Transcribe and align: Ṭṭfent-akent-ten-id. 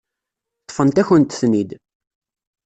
Ṭṭfent-akent-ten-id. 0.61 1.71